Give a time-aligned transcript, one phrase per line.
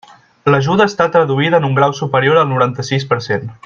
[0.53, 3.51] L'ajuda està traduïda en un grau superior al noranta-sis per cent.